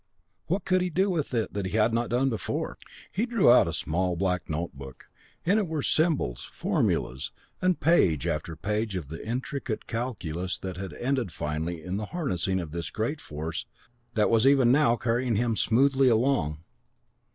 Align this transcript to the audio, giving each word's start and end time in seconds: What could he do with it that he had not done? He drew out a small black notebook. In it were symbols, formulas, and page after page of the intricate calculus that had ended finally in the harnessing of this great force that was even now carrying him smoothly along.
What 0.47 0.65
could 0.65 0.81
he 0.81 0.89
do 0.89 1.11
with 1.11 1.31
it 1.31 1.53
that 1.53 1.67
he 1.67 1.73
had 1.77 1.93
not 1.93 2.09
done? 2.09 2.35
He 3.11 3.25
drew 3.27 3.51
out 3.51 3.67
a 3.67 3.71
small 3.71 4.15
black 4.15 4.49
notebook. 4.49 5.07
In 5.45 5.59
it 5.59 5.67
were 5.67 5.83
symbols, 5.83 6.43
formulas, 6.43 7.31
and 7.61 7.79
page 7.79 8.25
after 8.25 8.55
page 8.55 8.95
of 8.95 9.09
the 9.09 9.23
intricate 9.23 9.85
calculus 9.85 10.57
that 10.57 10.77
had 10.77 10.93
ended 10.93 11.31
finally 11.31 11.83
in 11.83 11.97
the 11.97 12.07
harnessing 12.17 12.59
of 12.59 12.71
this 12.71 12.89
great 12.89 13.21
force 13.21 13.67
that 14.15 14.31
was 14.31 14.47
even 14.47 14.71
now 14.71 14.95
carrying 14.95 15.35
him 15.35 15.55
smoothly 15.55 16.07
along. 16.09 16.63